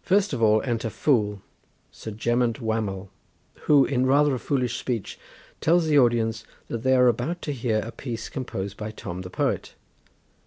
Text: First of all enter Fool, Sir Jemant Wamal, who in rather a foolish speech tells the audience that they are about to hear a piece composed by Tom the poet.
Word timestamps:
First 0.00 0.32
of 0.32 0.42
all 0.42 0.62
enter 0.62 0.88
Fool, 0.88 1.42
Sir 1.90 2.12
Jemant 2.12 2.60
Wamal, 2.62 3.10
who 3.64 3.84
in 3.84 4.06
rather 4.06 4.34
a 4.34 4.38
foolish 4.38 4.78
speech 4.78 5.18
tells 5.60 5.84
the 5.86 5.98
audience 5.98 6.44
that 6.68 6.78
they 6.82 6.94
are 6.96 7.08
about 7.08 7.42
to 7.42 7.52
hear 7.52 7.80
a 7.80 7.92
piece 7.92 8.30
composed 8.30 8.78
by 8.78 8.90
Tom 8.90 9.20
the 9.20 9.28
poet. 9.28 9.74